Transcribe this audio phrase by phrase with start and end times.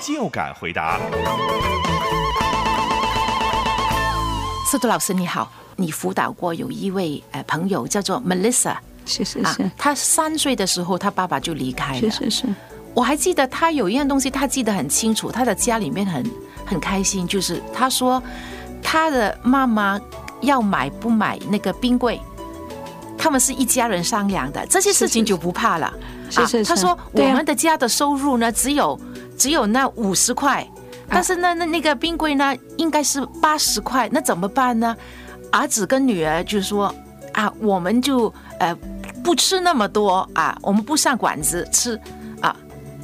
[0.00, 0.98] 就敢回答。
[4.68, 8.74] 司徒老师你好，你辅导过有一位呃朋友叫做 Melissa
[9.04, 12.00] 是是啊是，她三岁的时候，他爸爸就离开了。
[12.00, 12.46] 是是是，
[12.92, 16.28] 我还记得他有一样东西，他记得很清楚，他的家里面很
[16.66, 18.20] 很开心，就是他说
[18.82, 20.00] 他的妈妈
[20.40, 22.20] 要买不买那个冰柜，
[23.16, 25.92] 他们是一家人商量的，这些事情就不怕了。
[26.28, 28.98] 是是是他说我们的家的收入呢，只有
[29.36, 30.66] 只有那五十块，
[31.08, 34.96] 但是那，那那个冰柜呢，应该是八十块，那怎么办呢？
[35.52, 36.92] 儿子跟女儿就说
[37.32, 38.74] 啊，我们就呃
[39.22, 41.98] 不吃那么多啊，我们不上馆子吃
[42.40, 42.54] 啊。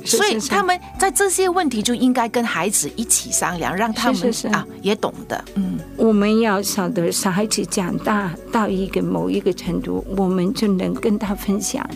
[0.04, 11.88] 所以他们在这些问题就应该跟孩子一起商量，让他们啊也懂得，嗯，我们要晓得，小孩子长大到一个某一个程度，我们就能跟他分享。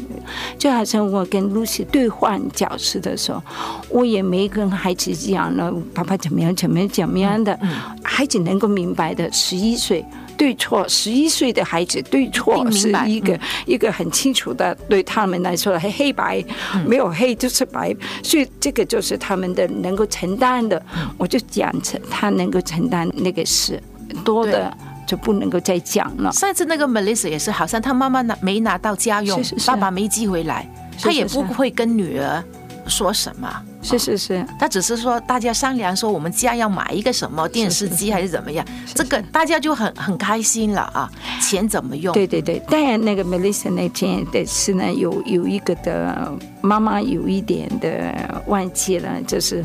[0.58, 3.42] 就好像我跟露西兑换角色的时候，
[3.88, 7.58] 我也没跟孩子讲了爸爸怎么样怎么样怎么样的，
[8.02, 9.30] 孩子能够明白的。
[9.32, 10.04] 十一岁
[10.36, 16.44] 对错，十一岁的孩子对错是一个、一个很清楚的，对他们来说黑黑白，
[16.86, 20.80] 没有黑就是白，所以这个就是他们的能够承担的。
[21.16, 23.82] 我就讲成他能够承担那个事，
[24.24, 24.74] 多的
[25.06, 26.32] 就不能够再讲了。
[26.32, 32.42] 上次那个 Melissa 也是，好像她妈妈拿没拿到家用，是是是爸爸没寄回来，是她也不会跟女儿
[32.86, 33.48] 说什么。
[33.82, 41.08] 是是是，他只是说大家商量说我们家要买一个什么电视机还是怎么样，这个大家就很很开心了啊，
[41.40, 42.12] 钱怎么用？
[42.12, 42.60] 对对对。
[42.68, 46.32] 当然，那个 Melissa 那天的是呢，有有一个的
[46.62, 49.64] 妈妈有一点的忘记了，就是。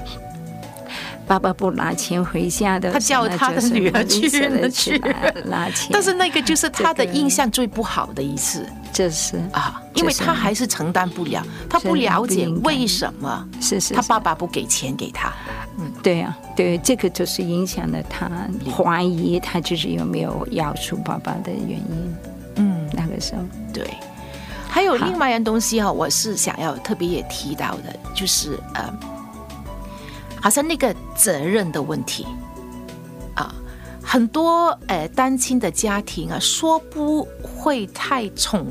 [1.31, 15.31] 爸爸不拿钱回家的，他叫他的女儿去的去拿拿钱， 但是那个就是他的印象最不好的一次这是啊，因为他还是承担不了，他不了解为什么是是是他爸爸不给钱给他。
[15.79, 18.29] 嗯对呀、对，这个就是影响了他
[18.69, 22.15] 怀疑他就是有没有要出爸爸的原因。
[22.57, 23.89] 嗯，那个时候，对。
[24.67, 28.93] 还有另外一样东西哈、我是想要特别也提到的，就是呃，
[30.41, 32.25] 好像那个责任的问题
[33.35, 33.53] 啊，
[34.03, 38.66] 很多呃单亲的家庭啊，说不会太宠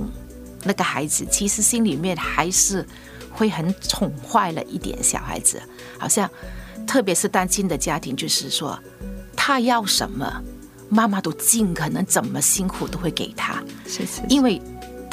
[0.65, 2.87] 那个孩子，其实心里面还是
[3.31, 5.63] 会很宠坏了一点小孩子，
[5.97, 6.29] 好像
[6.87, 8.79] 特别是单亲的家庭，就是说
[9.37, 10.43] 他要什么，
[10.89, 13.63] 妈妈都尽可能怎么辛苦都会给他。
[13.87, 14.61] 是是，因为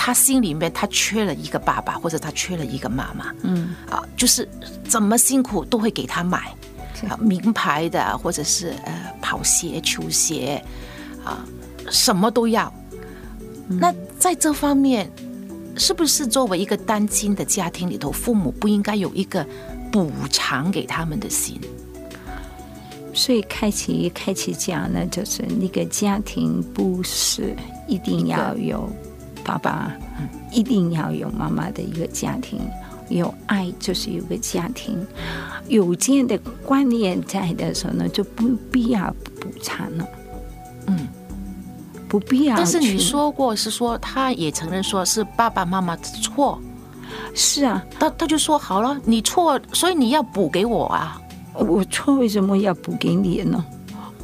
[0.08, 4.48] 他心里面他缺了一个爸爸，或者他缺了一个妈妈，嗯，啊，就是
[4.88, 6.56] 怎么辛苦都会给他买。
[7.10, 10.64] 啊，名牌的或者是呃跑鞋、球鞋
[11.26, 11.46] 啊，
[11.92, 12.74] 什么都要。
[13.68, 15.12] 那在这方面，
[15.76, 19.46] 是不是作为一个单亲的家庭里头，父母不应该有一个
[19.92, 21.60] 补偿给他们的心？
[23.14, 27.54] 所以开启开启讲呢，就是那个家庭不是
[27.90, 28.90] 一定要有
[29.48, 29.92] 爸爸，
[30.52, 32.60] 一定要有妈妈的一个家庭。
[33.10, 35.08] 有爱就是有个家庭，
[35.70, 40.06] 有这样的观念在的时候呢，就不必要补偿了。
[40.88, 41.08] 嗯，
[42.10, 42.58] 不必要。
[42.58, 46.60] 但是你说过是说，他也承认说是爸爸妈妈的错，
[47.34, 51.22] 是啊，他他就说好了，你错，所以你要补给我啊。
[51.54, 53.66] 我错为什么要补给你呢？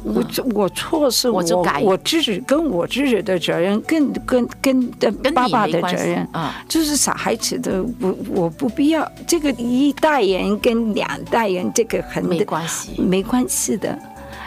[0.04, 0.22] 我
[0.54, 9.10] 我错是我我我自己跟我自己的责任，跟跟跟的跟爸爸的责任啊，就是小孩子的，我我不必要。
[9.26, 13.98] 这个一代人跟两代人这个很没关系没关系的，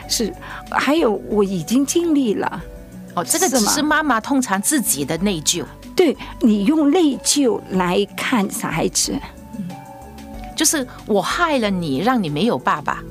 [0.08, 0.32] 是。
[0.70, 2.64] 还有我已经尽力了。
[3.16, 5.64] 哦，这个只是妈妈通常自己的内疚，
[5.96, 9.16] 对你用内疚来看小孩子，
[10.56, 13.04] 就是我害了你，让你没有爸爸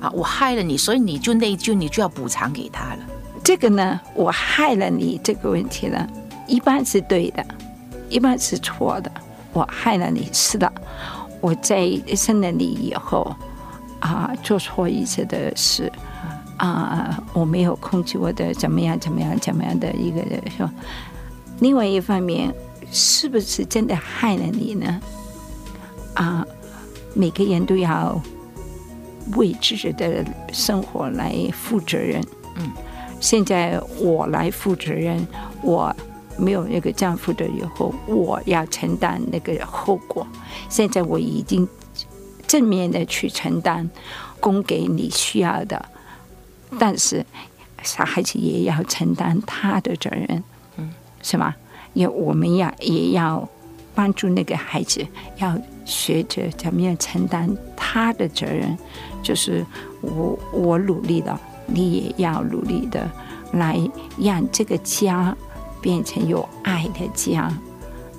[0.00, 2.98] 啊，我害了你，所以你就内疚，你就要补偿给他了。
[3.42, 6.06] 这个呢，我害了你这个问题呢，
[6.46, 7.44] 一般是对的，
[8.08, 9.10] 一般是错的。
[9.52, 10.70] 我害了你，是的，
[11.40, 13.34] 我在生了你以后
[14.00, 15.90] 啊，做错一些的事
[16.58, 20.20] 啊，我没有控制我的怎么样怎么样怎么样的一个
[20.50, 20.70] 是吧？
[21.60, 22.52] 另外一方面，
[22.90, 25.00] 是不是真的害了你呢？
[26.14, 26.46] 啊，
[27.14, 28.20] 每个人都要
[29.34, 32.22] 为自己的生活来负责任。
[32.56, 32.70] 嗯，
[33.20, 35.26] 现在我来负责任，
[35.62, 35.94] 我
[36.38, 40.26] 没有那个丈夫的以后，我要承担那个后果。
[40.68, 41.68] 现在我已经
[42.46, 43.88] 正面的去承担，
[44.40, 45.84] 供给你需要的，
[46.78, 47.24] 但是
[47.82, 50.42] 小孩子也要承担他的责任，
[50.76, 50.92] 嗯，
[51.22, 51.54] 是吗？
[51.92, 53.48] 也我们要也要
[53.94, 55.06] 帮助那个孩子，
[55.38, 58.76] 要学着怎么样承担他的责任，
[59.26, 59.66] 就是
[60.00, 63.10] 我我努力了，你也要努力的，
[63.54, 63.76] 来
[64.16, 65.36] 让这个家
[65.80, 67.52] 变成有爱的家，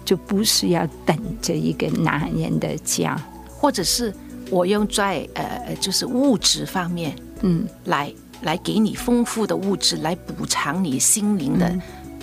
[0.04, 3.18] 就不是要等着一个男人的家。
[3.57, 4.13] 或者是
[4.50, 11.75] 我用在呃呃就是物质方面嗯，来来给你丰富的物质来补偿你心灵的、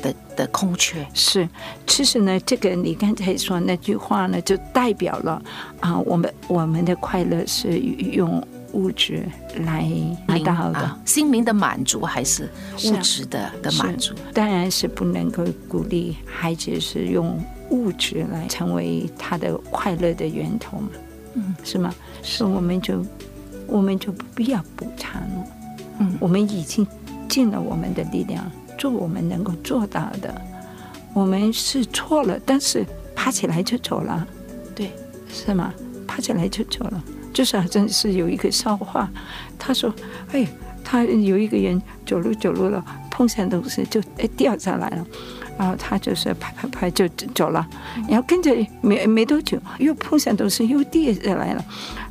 [0.03, 1.05] 的的空缺。
[1.13, 1.49] 是，
[1.87, 5.43] 其实呢，这个你刚才说那句话呢，就代表了
[5.81, 8.41] 啊，我们我们的快乐是用
[8.75, 9.25] 物质
[9.65, 9.89] 来
[10.27, 10.79] 达到的。
[10.81, 12.49] 啊，心灵的满足还是
[12.85, 14.15] 物质的的满足？
[14.35, 20.89] 当然是不能够鼓励孩子是用物质来成为他的快乐的源头嘛，
[21.35, 21.95] 嗯，是吗？
[22.23, 23.05] 所以我们就
[23.67, 25.47] 我们就不必要补偿了，
[26.01, 26.87] 嗯我们已经
[27.29, 28.45] 尽了我们的力量，
[28.77, 30.35] 做我们能够做到的。
[31.15, 32.85] 我们是错了，但是
[33.15, 34.27] 爬起来就走了，
[34.75, 34.91] 对，
[35.33, 35.73] 是吗？
[36.07, 39.07] 爬起来就走了，就是好像是有一个笑话，
[39.59, 39.93] 他说
[40.33, 40.47] ：“哎，
[40.83, 45.05] 他有一个人走路走路了，碰上东西就哎掉下来了，
[45.59, 47.67] 然后他就是拍拍拍就走走了，
[48.09, 51.65] 然后跟着没没多久又碰上东西又跌下来了，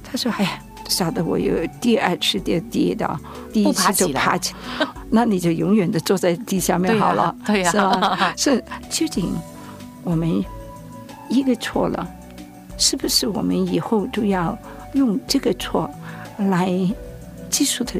[0.03, 0.59] 他说：哎呀。”
[0.89, 3.17] 晓得我有第二次跌跌倒，
[3.53, 8.33] 第一次就起爬起来，那你就永远的坐在地下面好了，对呀是吧？
[8.35, 9.33] 是究竟
[10.03, 10.43] 我们
[11.29, 12.05] 一个错了，
[12.77, 14.55] 是不是我们以后都要
[14.94, 15.90] 用这个错
[16.38, 16.68] 来
[17.50, 17.94] 技术的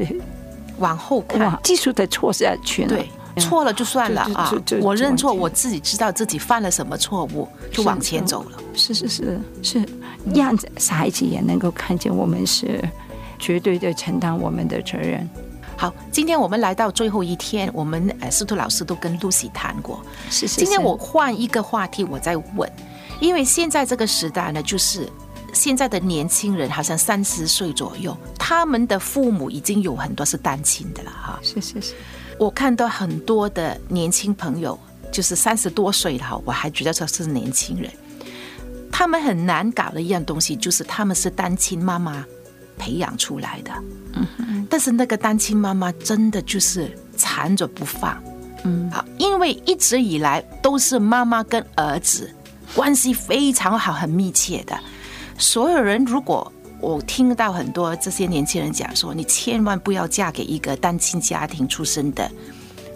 [0.78, 1.40] 往后看。
[1.40, 2.96] 往，继续的错下去呢？
[3.34, 8.58] 对，错了就算了啊我认错，我自己知道自己犯了什么错误，就往前走了。
[8.74, 9.40] 是是是。
[9.62, 9.84] 是，
[10.34, 12.82] 让小孩子也能够看见我们是。
[13.36, 15.28] 绝对的承担我们的责任。
[15.76, 20.00] 好，今天我们来到最后一天，我们呃司徒老师都跟 Lucy 谈过。
[20.30, 20.46] 是。
[20.46, 20.60] 是。
[20.60, 22.70] 今天我换一个话题，我在问，
[23.20, 25.06] 因为现在这个时代呢，就是
[25.54, 31.38] 现在的年轻人好像三十岁左右，他们的父母已经有很多是单亲的了哈。
[31.42, 31.94] 是是是。
[32.38, 34.78] 我看到很多的年轻朋友，
[35.12, 37.88] 就是三十多岁了哈，我还觉得说是年轻人，
[38.90, 42.24] 他们很难搞的一样东西，就是他们是单亲妈妈
[42.76, 43.72] 培养出来的，
[44.14, 48.20] 嗯，但是那个单亲妈妈真的就是缠着不放，
[48.64, 48.90] 嗯。
[48.90, 52.28] 啊，因为一直以来都是妈妈跟儿子
[52.74, 54.76] 关系非常好、很密切的。
[55.38, 56.50] 所有人如果
[56.80, 62.30] 我听到很多这些年轻人讲说，你千万不要嫁给一个单亲家庭出生的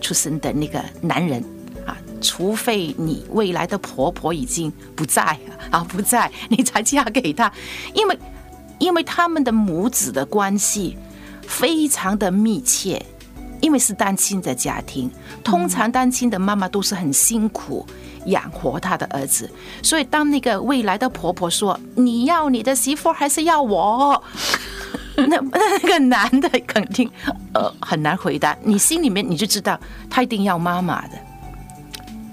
[0.00, 1.43] 出生的那个男人
[1.87, 5.38] 啊，除非你未来的婆婆已经不在
[5.70, 7.50] 啊不在，你才嫁给他，
[7.94, 8.19] 因为
[8.79, 10.96] 因为他们的母子的关系
[11.46, 13.05] 非常的密切，
[13.60, 15.10] 因为是单亲的家庭，
[15.43, 17.87] 通常单亲的妈妈都是很辛苦
[18.26, 19.50] 养活她的儿子，
[19.82, 24.22] 所以当那个未来的婆婆说你要你的媳妇还是要我，
[25.16, 27.11] 那那个男的肯定
[27.54, 29.78] 呃很难回答，你心里面你就知道
[30.09, 31.18] 他一定要妈妈的，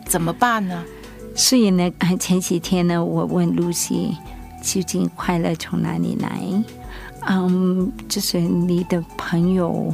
[0.05, 0.83] 怎么办呢？
[1.35, 4.15] 所以呢，前几天呢，我问露西
[4.61, 6.39] 究竟快乐从哪里来？
[7.27, 9.93] 嗯，就是你的朋友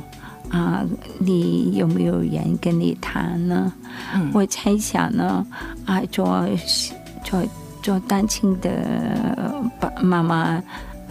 [0.52, 0.86] 啊，
[1.18, 3.72] 你有没有人跟你谈呢？
[4.14, 5.46] 嗯我猜想呢，
[5.86, 6.46] 啊，做
[7.24, 7.42] 做
[7.82, 10.36] 做单亲的爸妈妈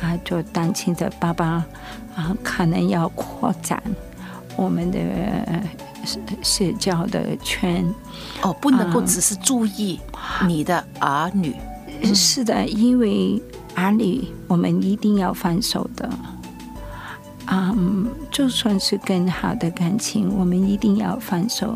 [0.01, 1.65] 啊，做单亲的爸爸
[2.15, 3.83] 啊，可能要扩展
[4.57, 4.99] 我们的
[5.47, 5.63] 呃
[6.05, 7.85] 社社交的圈。
[8.43, 9.99] 哦，不能够啊只是注意
[10.47, 11.57] 你的儿女，
[12.15, 13.41] 是的，因为
[13.75, 16.11] 儿女我们一定要放手的。
[17.51, 21.75] 嗯，就算是更好的感情，我们一定要放手。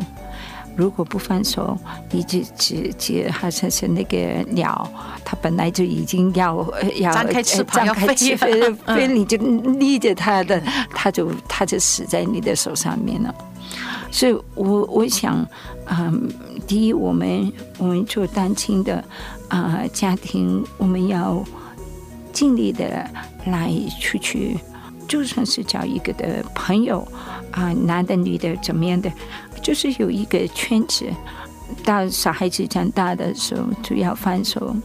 [0.75, 1.77] 如果不放手，
[2.11, 4.17] 你就只只好像是那个
[4.51, 4.89] 鸟，
[5.23, 13.33] 它本来就已经要呃要张开翅膀要飞翅了飞 飞，你就立着它的，它就它就死在你的手上面了。
[14.11, 15.45] 所以我我想，
[15.85, 16.29] 嗯，
[16.67, 19.03] 第一，我们我们做单亲的
[19.47, 21.41] 啊、家庭，我们要
[22.33, 23.09] 尽力的
[23.45, 24.57] 来出去，
[25.07, 27.07] 就算是找一个的朋友
[27.51, 29.11] 啊、男的女的怎么样的，
[29.61, 31.05] 就是有一个圈子。
[31.83, 34.75] 到小孩子长大的时候，就要放手，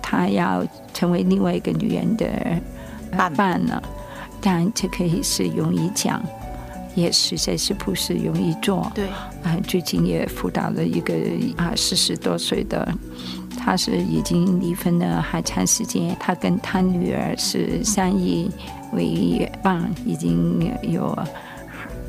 [0.00, 2.26] 他要成为另外一个女人的
[3.16, 3.82] 办办了，
[4.40, 6.22] 但这可以是容易讲，
[6.94, 8.90] 也实在是不是容易做。
[8.94, 9.06] 对，
[9.42, 11.14] 啊，最近也辅导了一个
[11.58, 12.90] 啊四十多岁的，
[13.62, 18.50] 他是已经离婚了还长时间，他跟他女儿是相依
[18.92, 21.16] 为伴，已经有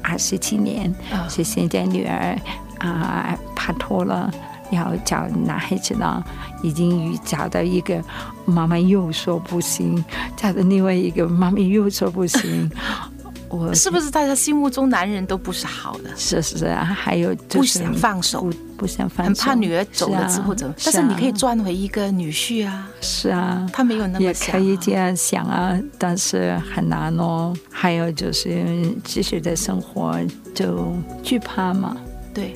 [0.02, 1.28] 二十七年，啊。
[1.28, 2.38] 是现在女儿
[2.80, 4.34] 啊拍拖了。
[4.72, 6.24] 要找男孩子了，
[6.64, 8.02] 已经找到一个
[8.46, 10.02] 妈妈又说不行，
[10.38, 12.72] 找到另外一个妈妈又说不行，
[13.52, 18.42] 我是不是大家心目中男人都不是好的，是是啊，还有就不是想放手。
[18.42, 20.74] 不不想放手，很怕女儿走了之后怎么？
[20.84, 21.34] 但是你可以啊。
[21.38, 24.80] 赚回一个女婿啊，是啊，他没有那么也想、可以啊。
[24.82, 27.54] 这样想啊，但是很难哦。
[27.70, 28.66] 还有就是
[29.04, 30.18] 继续的生活
[30.56, 31.96] 就惧怕嘛，
[32.34, 32.56] 对，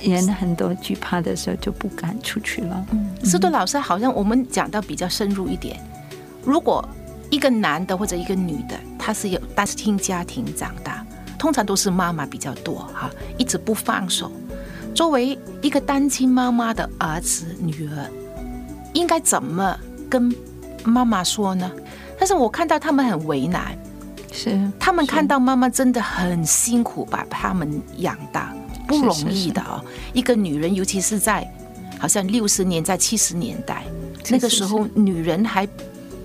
[0.00, 2.86] 人很多惧怕的时候就不敢出去了。
[2.92, 5.78] 嗯，司徒老师，好像我们讲到比较深入一点，
[6.44, 6.86] 如果
[7.28, 11.06] 一个男的或者一个女的，他是有单亲家庭长大，
[11.38, 13.08] 通常都是妈妈比较多哈，
[13.38, 14.32] 一直不放手。
[14.96, 18.10] 作为一个单亲妈妈的儿子女儿，
[18.94, 19.78] 应该怎么
[20.10, 20.34] 跟
[20.82, 21.70] 妈妈说呢？
[22.18, 23.78] 但是我看到他们很为难，
[24.32, 28.52] 是他们看到妈妈真的很辛苦把他们养大，
[28.88, 29.80] 不容易的哦。
[30.12, 31.48] 一个女人，尤其是在
[32.00, 33.84] 好像六十年代七十年代
[34.30, 35.68] 那个时候，女人还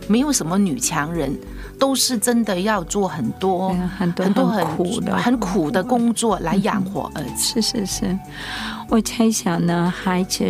[0.07, 1.39] 没有什么女强人，
[1.81, 7.59] 都是真的要做很多啊很多很多很苦的很苦的工作来养活儿子。
[7.59, 8.19] 是是是，
[8.87, 10.45] 我猜想呢，孩子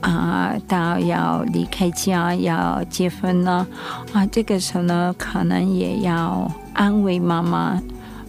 [0.00, 3.66] 啊、到要离开家要结婚了
[4.12, 7.82] 啊，这个时候呢，可能也要安慰妈妈。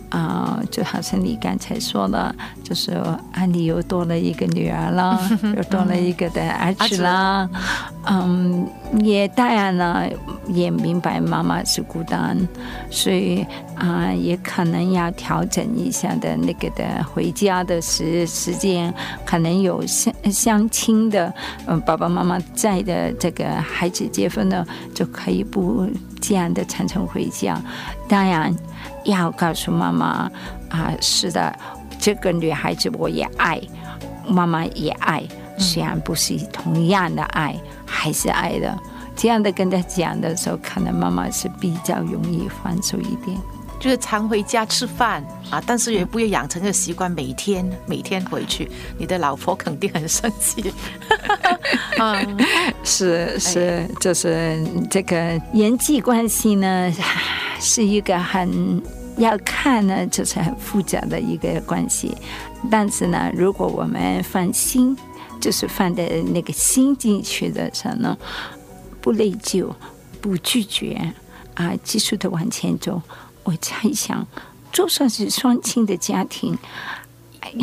[0.10, 2.94] 啊、就好像你刚才说的，就是
[3.34, 5.20] 啊，你又多了一个女儿了，
[5.56, 7.48] 又多了一个的儿子啦。
[8.06, 8.68] 嗯，
[9.02, 10.10] 也当然了，
[10.48, 12.36] 也明白妈妈是孤单，
[12.90, 18.92] 所以啊、也可能要调整一下的那个的回家的时时间，
[19.26, 21.32] 可能有相相亲的，
[21.68, 25.88] 嗯，爸爸妈妈在的这个孩子结婚了，就可以不
[26.20, 27.62] 这样的常常回家。
[28.08, 28.52] 当然
[29.06, 30.32] 要告诉妈妈
[30.70, 31.56] 啊、是的，
[32.00, 33.60] 这个女孩子我也爱，
[34.28, 35.24] 妈妈也爱，
[35.58, 38.78] 虽然不是同样的爱，还是爱的。
[39.16, 43.38] 这样的跟他讲的时候，可能妈妈是比较容易放手一点。
[43.80, 50.74] 就是常回家吃饭啊，但是也不要养成个习惯，每天每天回去，你的老婆肯定很生气。
[51.98, 52.38] 嗯，
[52.84, 55.16] 是是，就是这个
[55.54, 56.94] 人际关系呢，
[57.60, 58.82] 是一个很
[59.18, 62.16] 要看呢，就是很复杂的一个关系。
[62.72, 64.96] 但是呢，如果我们放心，
[65.40, 68.18] 就是放的那个心进去的时候呢，
[69.02, 69.70] 不内疚，
[70.22, 71.14] 不拒绝
[71.56, 73.02] 啊，继续的往前走。
[73.44, 74.26] 我猜想，
[74.72, 76.58] 就算是双亲的家庭，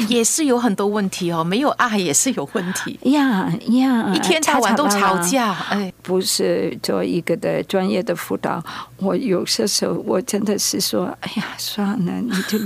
[0.08, 8.62] 也是有很多问题哦，没有爱也是有问题，呀呀，一天到晚都吵架，哎，不是做一个的专业的辅导，
[8.98, 12.58] 我有些时候我真的是说，哎呀，算了，你就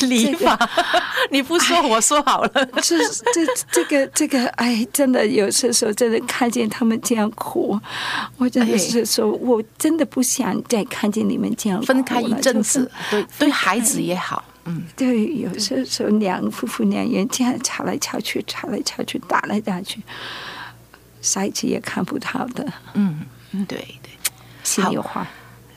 [0.06, 0.56] 理法，
[1.30, 2.50] 你不说我说好了。
[2.80, 2.96] 这
[3.34, 7.78] 这这个这个，哎，真的有些时候真的看见他们这样哭，
[8.38, 13.96] 我真的是说，我真的不想再看见你们这样分开一阵子，对对孩子。
[14.00, 20.02] 也好，嗯，对，有些时候两夫妇两人这样吵来吵去，吵来吵去，打来打去，
[21.22, 23.24] 下一次也看不到的，嗯，
[23.68, 24.10] 对对。
[24.64, 25.26] 心里话。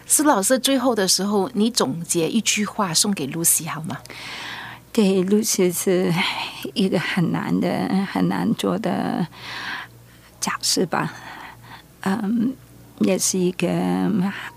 [0.08, 3.96] 施老师最后的时候，你总结一句话送给露西好吗？
[4.92, 6.12] 对，露西是
[6.74, 9.28] 一个很难的、很难做的
[10.42, 11.14] 角色吧。
[12.02, 12.56] 嗯，
[13.02, 13.68] 也是一个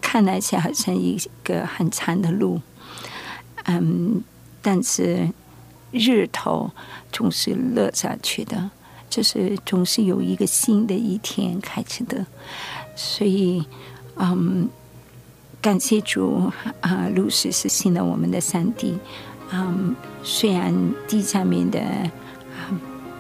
[0.01, 2.59] 看来是好像一个很长的路。
[3.65, 4.23] 嗯，
[4.61, 5.31] 但是
[5.91, 6.71] 日头
[7.11, 8.71] 总是落下去的，
[9.09, 12.27] 就是总是有一个新的一天开始的。
[12.95, 13.65] 所以，
[14.17, 14.69] 嗯，
[15.61, 16.51] 感谢主
[16.81, 18.99] 啊，露西是信了我们的上帝。
[19.51, 20.75] 嗯，虽然
[21.07, 22.69] 地下面的啊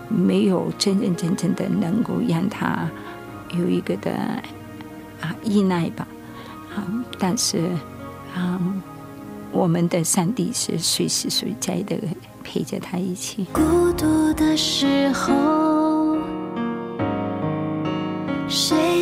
[0.08, 2.90] 没有真真正正的能够让他
[3.50, 4.12] 有一个的
[5.20, 6.06] 啊依赖吧，
[6.74, 7.68] 啊，但是
[8.34, 8.58] 啊，
[9.52, 11.96] 我们的上帝是随时随在的
[12.42, 13.46] 陪着他一起。
[13.52, 13.60] 孤
[13.92, 16.16] 独的时候，
[18.48, 19.01] 谁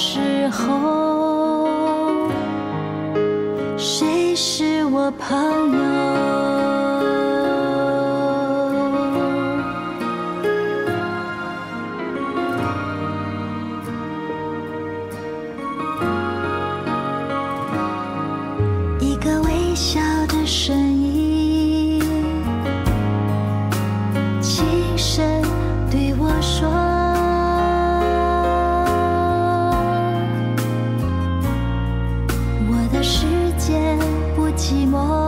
[0.00, 1.66] 时候
[3.76, 5.36] 谁是我朋
[5.74, 6.47] 友？
[34.98, 35.27] 不